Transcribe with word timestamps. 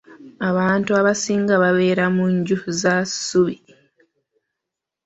Abantu 0.49 0.89
abasinga 0.99 1.53
babeera 1.63 2.05
mu 2.15 2.25
nju 2.35 2.57
za 2.79 2.95
ssubi. 3.11 3.57